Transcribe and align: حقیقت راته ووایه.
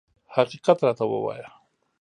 حقیقت 0.35 0.77
راته 0.85 1.05
ووایه. 1.07 1.47